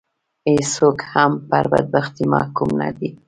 [0.47, 3.09] هېڅوک هم پر بدبختي محکوم نه دي.